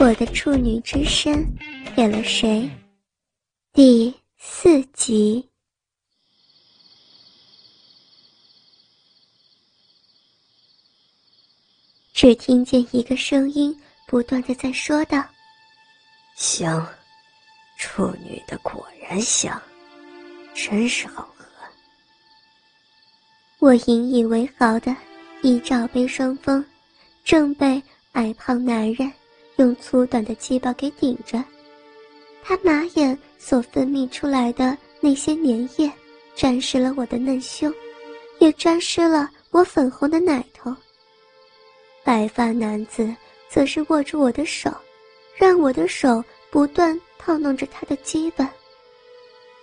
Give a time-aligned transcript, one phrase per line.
[0.00, 1.44] 我的处女之身
[1.96, 2.70] 给了谁？
[3.72, 5.44] 第四集。
[12.12, 13.76] 只听见一个声音
[14.06, 15.20] 不断的在说道
[16.38, 16.86] ：“香，
[17.76, 19.60] 处女的果然香，
[20.54, 21.44] 真是好喝。”
[23.58, 24.94] 我引以为豪的
[25.42, 26.64] 一罩杯双峰，
[27.24, 29.12] 正被矮胖男人。
[29.58, 31.42] 用粗短的鸡巴给顶着，
[32.44, 35.92] 他马眼所分泌出来的那些粘液，
[36.36, 37.72] 沾湿了我的嫩胸，
[38.38, 40.74] 也沾湿了我粉红的奶头。
[42.04, 43.12] 白发男子
[43.48, 44.72] 则是握住我的手，
[45.36, 48.48] 让我的手不断套弄着他的鸡巴，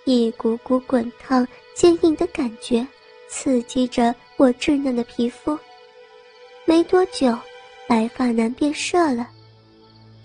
[0.03, 2.86] 一股股滚烫坚硬的感觉
[3.30, 5.58] 刺激着我稚嫩的皮肤。
[6.66, 7.34] 没多久，
[7.88, 9.30] 白发男便射了。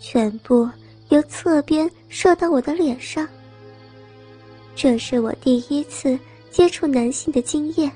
[0.00, 0.68] 全部
[1.10, 3.28] 由侧边射到我的脸上。
[4.74, 6.18] 这是我第一次
[6.50, 7.92] 接触男性的经验，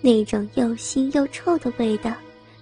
[0.00, 2.12] 那种又腥又臭的味道，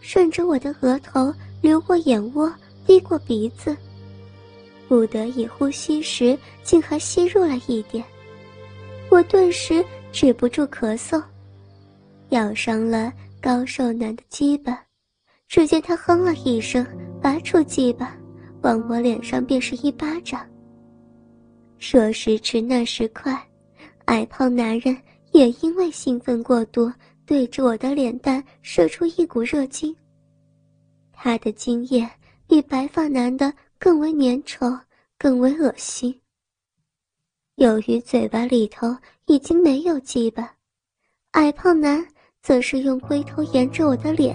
[0.00, 2.52] 顺着我的额头流过眼窝，
[2.86, 3.74] 滴过鼻子。
[4.86, 8.04] 不得已呼吸时，竟还吸入了一点。
[9.08, 11.22] 我顿时止不住咳嗽，
[12.28, 14.78] 咬伤了高瘦男的鸡巴。
[15.48, 16.84] 只见他哼了一声，
[17.22, 18.14] 拔出鸡巴。
[18.64, 20.44] 往我脸上便是一巴掌。
[21.78, 23.38] 说时迟，那时快，
[24.06, 24.96] 矮胖男人
[25.32, 26.90] 也因为兴奋过度，
[27.26, 29.94] 对着我的脸蛋射出一股热精。
[31.12, 32.08] 他的精液
[32.46, 34.80] 比白发男的更为粘稠，
[35.18, 36.18] 更为恶心。
[37.56, 40.50] 由于嘴巴里头已经没有鸡巴，
[41.32, 42.02] 矮胖男
[42.42, 44.34] 则是用龟头沿着我的脸，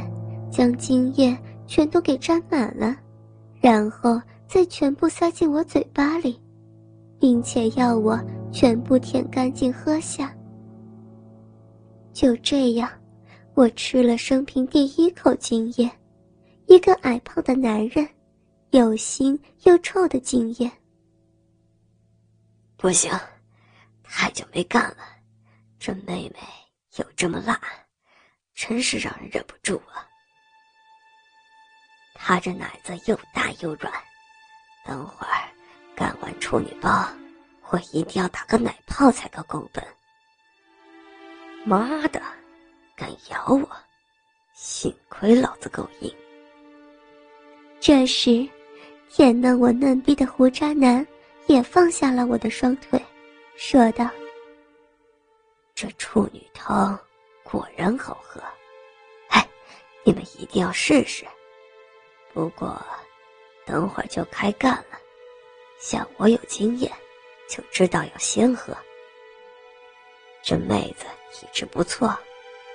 [0.52, 1.36] 将精液
[1.66, 2.96] 全都给沾满了。
[3.62, 6.42] 然后再全部塞进我嘴巴里，
[7.20, 8.20] 并且要我
[8.52, 10.34] 全部舔干净喝下。
[12.14, 12.90] 就这样，
[13.54, 15.90] 我吃了生平第一口精液，
[16.66, 18.08] 一个矮胖的男人，
[18.72, 20.72] 又腥又臭的精液。
[22.78, 23.12] 不行，
[24.04, 24.98] 太久没干了，
[25.78, 26.40] 这妹妹
[26.96, 27.60] 有这么辣，
[28.56, 30.09] 真是让人忍不住啊。
[32.22, 33.92] 他这奶子又大又软，
[34.86, 35.50] 等会儿
[35.96, 37.08] 干完处女包，
[37.70, 39.84] 我一定要打个奶泡才够够本。
[41.64, 42.22] 妈的，
[42.96, 43.68] 敢咬我！
[44.54, 46.14] 幸亏老子够硬。
[47.80, 48.48] 这时，
[49.10, 51.06] 舔嫩我嫩逼的胡渣男
[51.48, 53.02] 也放下了我的双腿，
[53.56, 54.08] 说道
[55.74, 57.00] ：“这处女汤
[57.44, 58.44] 果然好喝，
[59.30, 59.48] 哎，
[60.04, 61.26] 你们一定要试试。”
[62.34, 62.80] 不过，
[63.66, 65.00] 等会儿就开干了。
[65.80, 66.92] 像我有经验，
[67.50, 68.76] 就知道要先喝。
[70.44, 72.16] 这妹子体质不错，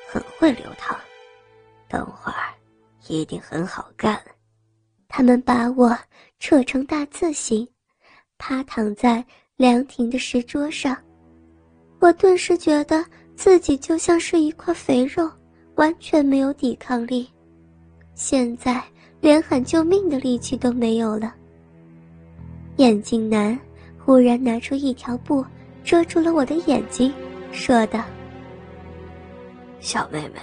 [0.09, 0.99] 很会流淌，
[1.89, 2.53] 等会儿
[3.07, 4.21] 一定很好干。
[5.09, 5.97] 他们把我
[6.41, 7.67] 扯成大字形，
[8.37, 9.25] 趴躺在
[9.57, 10.97] 凉亭的石桌上。
[12.01, 13.05] 我顿时觉得
[13.37, 15.31] 自己就像是一块肥肉，
[15.77, 17.33] 完全没有抵抗力。
[18.15, 18.83] 现在。
[19.25, 21.35] 连喊救命的力气都没有了。
[22.77, 23.59] 眼镜男
[23.99, 25.43] 忽然拿出一条布
[25.83, 27.11] 遮住了我的眼睛，
[27.51, 28.05] 说道
[29.81, 30.41] ：“小妹妹，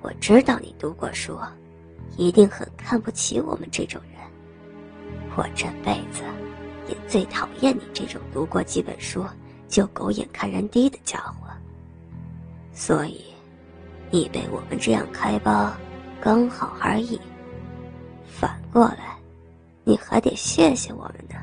[0.00, 1.38] 我知道你读过书，
[2.16, 4.22] 一定很看不起我们这种人。
[5.36, 6.22] 我这辈子
[6.88, 9.22] 也最讨厌你这种读过几本书
[9.68, 11.46] 就狗眼看人低的家伙。
[12.72, 13.20] 所以，
[14.10, 15.70] 你被我们这样开包，
[16.22, 17.20] 刚好而已。”
[18.26, 19.16] 反过来，
[19.84, 21.36] 你还得谢谢我们呢，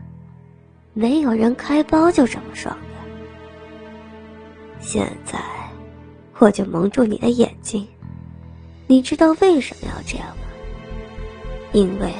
[0.93, 2.81] 没有人开包就这么爽的。
[4.79, 5.39] 现在，
[6.39, 7.87] 我就蒙住你的眼睛，
[8.85, 10.43] 你知道为什么要这样吗？
[11.71, 12.13] 因为，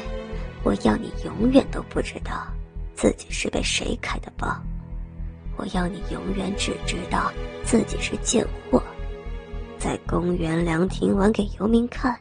[0.64, 2.48] 我要你永远都不知道
[2.96, 4.48] 自己是被谁开的包，
[5.58, 7.32] 我要你永远只知道
[7.64, 8.82] 自己是贱货，
[9.78, 12.18] 在公园凉亭玩给游民看，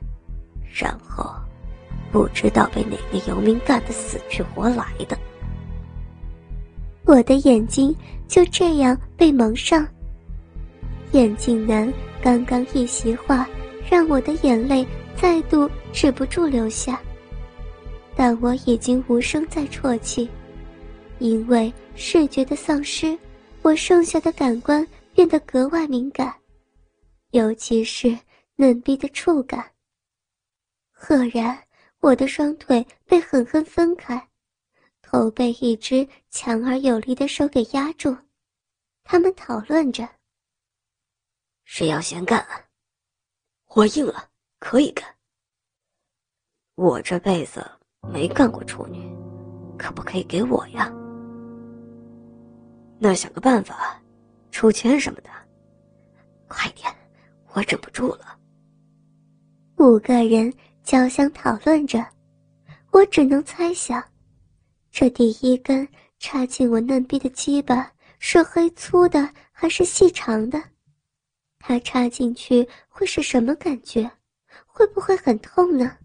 [0.75, 1.33] 然后。
[2.13, 5.19] 不知道被哪个游民干的死去活来的，
[7.07, 7.97] 我的眼睛
[8.29, 9.89] 就这样被蒙上。
[11.13, 11.91] 眼镜男
[12.23, 13.49] 刚刚一席话，
[13.91, 14.87] 让我的眼泪
[15.17, 17.01] 再度止不住流下。
[18.15, 20.29] 但我已经无声在啜泣，
[21.19, 23.19] 因为视觉的丧失，
[23.63, 26.31] 我剩下的感官变得格外敏感，
[27.31, 28.15] 尤其是
[28.57, 29.65] 嫩逼的触感。
[30.93, 31.59] 赫然。
[32.03, 34.29] 我的双腿被狠狠分开，
[35.03, 38.15] 头被一只强而有力的手给压住。
[39.05, 40.09] 他们讨论着：
[41.65, 42.45] 谁要先干？
[43.69, 44.29] 我硬了，
[44.59, 45.09] 可以干。
[46.75, 47.65] 我这辈子
[48.13, 49.09] 没干过处女，
[49.79, 50.93] 可不可以给我呀？
[52.99, 54.03] 那想个办法，
[54.51, 55.31] 出钱什么的。
[56.49, 56.93] 快点，
[57.53, 58.37] 我忍不住了。
[59.77, 60.53] 五个人
[60.83, 62.05] 交相讨论着，
[62.91, 64.03] 我只能猜想，
[64.91, 65.87] 这第一根
[66.19, 70.63] 插进我嫩逼的鸡巴是黑粗的还是细长的？
[71.59, 74.11] 它插进去会是什么感觉？
[74.67, 75.97] 会不会很痛呢？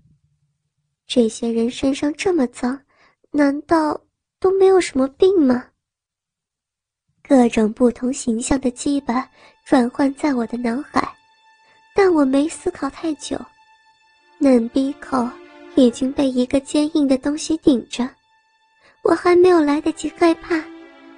[1.06, 2.79] 这些人身上这么脏，
[3.31, 4.00] 难道
[4.39, 5.65] 都没有什么病吗？
[7.24, 9.29] 各种不同形象的鸡巴
[9.65, 11.15] 转换在我的脑海，
[11.95, 13.38] 但我没思考太久。
[14.39, 15.28] 嫩鼻口
[15.74, 18.07] 已经被一个坚硬的东西顶着，
[19.04, 20.63] 我还没有来得及害怕，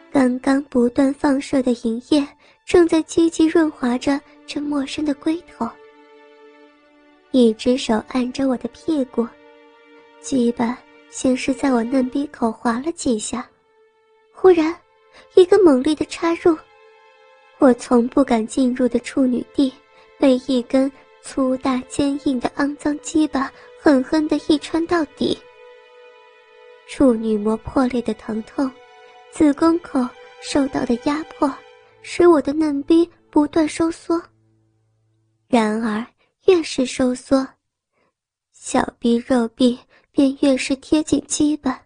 [0.10, 2.26] 刚刚不断放射的银液
[2.66, 5.70] 正在积极润滑着这陌生的龟头。
[7.32, 9.28] 一只手按着我的屁股，
[10.22, 10.80] 鸡巴
[11.10, 13.46] 先是在我嫩鼻口划了几下，
[14.32, 14.74] 忽然，
[15.36, 16.58] 一个猛烈的插入，
[17.58, 19.74] 我从不敢进入的处女地
[20.18, 20.90] 被一根。
[21.22, 23.52] 粗大坚硬的肮脏鸡巴
[23.82, 25.38] 狠狠地一穿到底，
[26.88, 28.70] 处女膜破裂的疼痛，
[29.32, 30.00] 子宫口
[30.42, 31.54] 受到的压迫，
[32.02, 34.22] 使我的嫩逼不断收缩。
[35.48, 36.06] 然而
[36.48, 37.48] 越是收缩，
[38.52, 39.78] 小臂肉壁
[40.12, 41.82] 便越是贴紧鸡巴，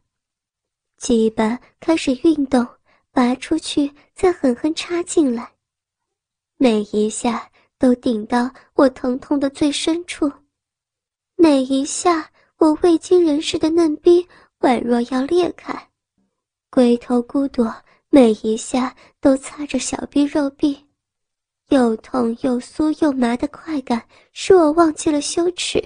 [0.98, 2.66] 鸡巴开始运动，
[3.12, 5.52] 拔出去再狠狠插进来，
[6.58, 7.50] 每一下。
[7.84, 10.32] 都顶到我疼痛的最深处，
[11.36, 14.26] 每一下我未经人事的嫩逼
[14.60, 15.90] 宛若要裂开，
[16.70, 17.76] 龟头骨朵
[18.10, 20.82] 每一下都擦着小臂肉壁，
[21.72, 24.02] 又痛又酥又麻的快感
[24.32, 25.86] 使我忘记了羞耻。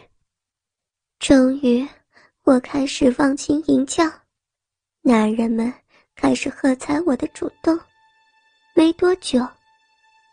[1.18, 1.84] 终于，
[2.44, 4.04] 我开始忘情吟叫，
[5.02, 5.74] 男人们
[6.16, 7.76] 开始喝彩我的主动。
[8.76, 9.44] 没多久，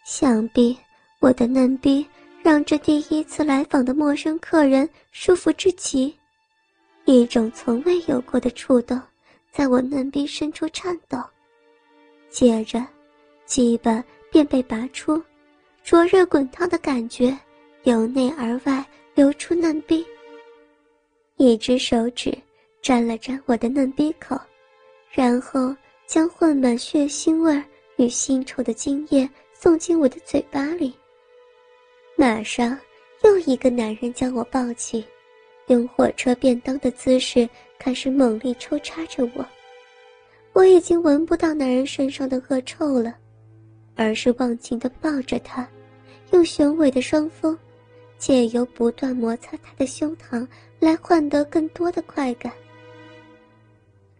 [0.04, 0.78] 想必。
[1.20, 2.06] 我的嫩逼
[2.42, 6.14] 让这第一次来访的陌生客人舒服至极，
[7.06, 9.00] 一种从未有过的触动
[9.50, 11.18] 在我嫩逼深处颤抖。
[12.28, 12.84] 接着，
[13.46, 15.22] 鸡巴便被拔出，
[15.82, 17.34] 灼热滚烫的感觉
[17.84, 18.84] 由内而外
[19.14, 20.04] 流出嫩逼。
[21.36, 22.36] 一只手指
[22.82, 24.38] 沾了沾我的嫩逼口，
[25.10, 25.74] 然后
[26.06, 27.62] 将混满血腥味
[27.96, 30.92] 与腥臭的精液送进我的嘴巴里。
[32.16, 32.78] 马上，
[33.24, 35.04] 又一个男人将我抱起，
[35.66, 39.44] 用火车便当的姿势开始猛力抽插着我。
[40.52, 43.16] 我已经闻不到男人身上的恶臭了，
[43.96, 45.68] 而是忘情地抱着他，
[46.30, 47.58] 用雄伟的双峰，
[48.16, 50.46] 借由不断摩擦他的胸膛
[50.78, 52.52] 来换得更多的快感。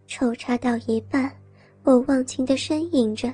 [0.05, 1.31] 抽插到一半，
[1.83, 3.33] 我忘情地呻吟着，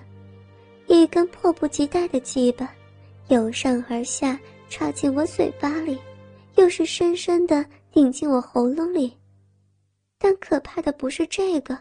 [0.85, 2.71] 一根迫不及待的鸡巴。
[3.27, 4.37] 由上而下
[4.71, 5.99] 插进我嘴巴里，
[6.55, 9.15] 又是深深的顶进我喉咙里。
[10.17, 11.77] 但可怕的不是这个，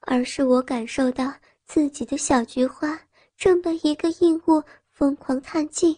[0.00, 1.34] 而是我感受到
[1.66, 2.98] 自己的小菊花
[3.36, 5.94] 正被一个硬物疯狂探进。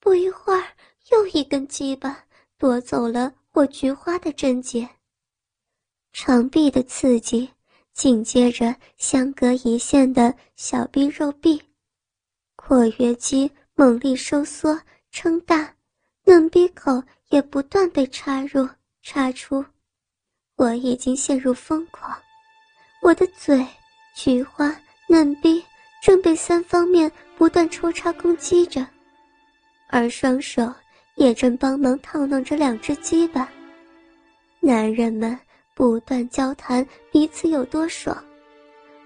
[0.00, 0.64] 不一会儿，
[1.12, 2.24] 又一根鸡巴
[2.58, 4.88] 夺走了我菊花的贞洁。
[6.12, 7.48] 长臂的刺激，
[7.92, 11.62] 紧接着相隔一线的小臂肉臂。
[12.56, 13.50] 括约肌
[13.80, 14.78] 猛力收缩
[15.10, 15.74] 撑大，
[16.26, 18.68] 嫩逼口也不断被插入
[19.00, 19.64] 插出，
[20.56, 22.14] 我已经陷入疯狂。
[23.00, 23.66] 我的嘴、
[24.14, 24.70] 菊花、
[25.08, 25.64] 嫩逼
[26.02, 28.86] 正被三方面不断抽插攻击着，
[29.88, 30.70] 而双手
[31.14, 33.50] 也正帮忙套弄着两只鸡巴。
[34.60, 35.34] 男人们
[35.74, 38.14] 不断交谈彼此有多爽，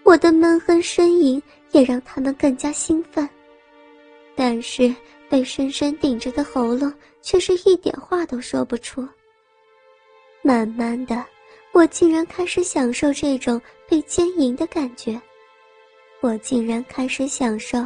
[0.02, 1.40] 我的闷哼呻吟
[1.70, 3.28] 也让他们更加兴奋。
[4.36, 4.94] 但是
[5.28, 9.06] 被深深顶着的喉咙却是一点话都说不出。
[10.42, 11.24] 慢慢的，
[11.72, 15.20] 我竟然开始享受这种被奸淫的感觉，
[16.20, 17.78] 我竟然开始享受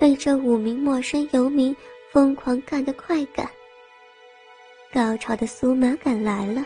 [0.00, 1.74] 被这五名陌生游民
[2.10, 3.48] 疯狂干的快感。
[4.92, 6.64] 高潮的酥麻感来了，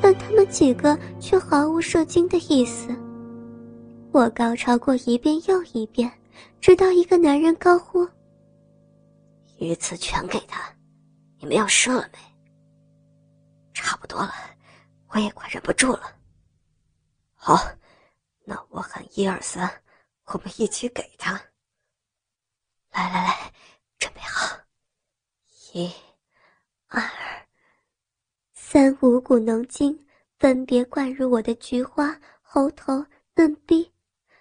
[0.00, 2.94] 但他们几个却毫无射精的意思。
[4.12, 6.10] 我高潮过一遍又一遍，
[6.60, 8.06] 直到一个男人高呼。
[9.58, 10.72] 鱼刺全给他，
[11.38, 12.18] 你们要射了没？
[13.74, 14.32] 差不多了，
[15.08, 16.16] 我也快忍不住了。
[17.34, 17.56] 好，
[18.44, 19.68] 那我喊一二三，
[20.26, 21.32] 我们一起给他。
[22.92, 23.52] 来来来，
[23.98, 24.56] 准备好，
[25.72, 25.92] 一、
[26.86, 27.02] 二、
[28.52, 30.06] 三，五股浓精
[30.38, 33.92] 分别灌入我的菊花、喉头、嫩逼，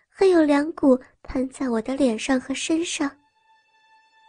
[0.09, 3.09] 还有两股喷在我的脸上和身上。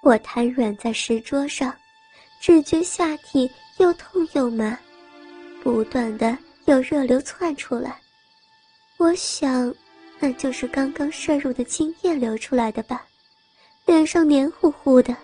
[0.09, 1.71] 我瘫软在石桌上，
[2.41, 4.75] 只觉下体又痛又麻，
[5.63, 6.35] 不断的
[6.65, 8.01] 有热流窜出来。
[8.97, 9.75] 我想，
[10.19, 13.05] 那就是刚刚摄入的精液流出来的吧。
[13.85, 15.15] 脸上黏糊糊的，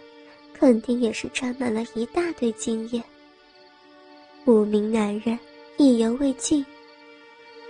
[0.53, 3.03] 肯定也是沾满了一大堆精液。
[4.45, 5.39] 五名男人
[5.79, 6.63] 意犹未尽。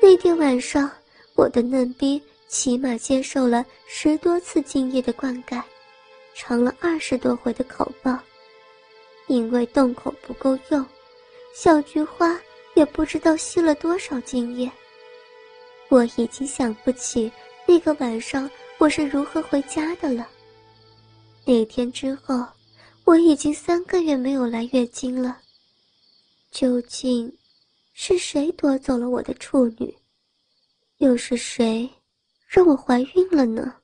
[0.02, 0.90] 那天晚上，
[1.36, 5.62] 我的嫩逼起码接受了十多次精液的灌溉。
[6.34, 8.18] 尝了二十多回的口爆，
[9.28, 10.84] 因为洞口不够用，
[11.54, 12.38] 小菊花
[12.74, 14.70] 也不知道吸了多少精液。
[15.88, 17.30] 我已经想不起
[17.66, 20.28] 那个晚上我是如何回家的了。
[21.44, 22.44] 那天之后，
[23.04, 25.40] 我已经三个月没有来月经了。
[26.50, 27.32] 究竟，
[27.92, 29.94] 是谁夺走了我的处女？
[30.98, 31.88] 又是谁，
[32.48, 33.74] 让我怀孕了呢？